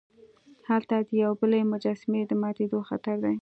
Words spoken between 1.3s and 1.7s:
بلې